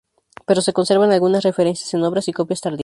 Pero 0.47 0.61
se 0.63 0.73
conservan 0.73 1.11
algunas 1.11 1.43
referencias 1.43 1.93
en 1.93 2.03
obras 2.03 2.27
y 2.27 2.33
copias 2.33 2.61
tardías. 2.61 2.79